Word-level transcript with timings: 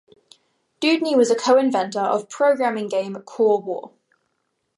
Dewdney 0.81 1.15
was 1.15 1.29
a 1.29 1.35
co-inventor 1.35 1.99
of 2.01 2.27
programming 2.27 2.87
game 2.89 3.13
"Core 3.21 3.61
War". 3.61 3.91